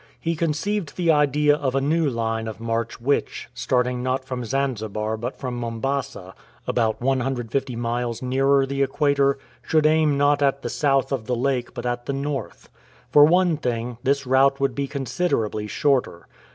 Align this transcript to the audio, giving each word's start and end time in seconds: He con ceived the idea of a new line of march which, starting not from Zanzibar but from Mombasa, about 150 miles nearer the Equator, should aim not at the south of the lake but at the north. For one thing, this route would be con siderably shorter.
He 0.19 0.35
con 0.35 0.49
ceived 0.49 0.95
the 0.95 1.11
idea 1.11 1.55
of 1.55 1.75
a 1.75 1.79
new 1.79 2.09
line 2.09 2.47
of 2.47 2.59
march 2.59 2.99
which, 2.99 3.49
starting 3.53 4.01
not 4.01 4.25
from 4.25 4.43
Zanzibar 4.43 5.15
but 5.15 5.37
from 5.37 5.55
Mombasa, 5.55 6.33
about 6.65 6.99
150 6.99 7.75
miles 7.75 8.19
nearer 8.19 8.65
the 8.65 8.81
Equator, 8.81 9.37
should 9.61 9.85
aim 9.85 10.17
not 10.17 10.41
at 10.41 10.63
the 10.63 10.69
south 10.69 11.11
of 11.11 11.25
the 11.27 11.35
lake 11.35 11.75
but 11.75 11.85
at 11.85 12.07
the 12.07 12.13
north. 12.13 12.67
For 13.11 13.25
one 13.25 13.57
thing, 13.57 13.99
this 14.01 14.25
route 14.25 14.59
would 14.59 14.73
be 14.73 14.87
con 14.87 15.05
siderably 15.05 15.69
shorter. 15.69 16.25